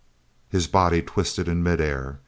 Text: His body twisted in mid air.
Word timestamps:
His 0.49 0.65
body 0.65 1.03
twisted 1.03 1.47
in 1.47 1.61
mid 1.61 1.79
air. 1.79 2.19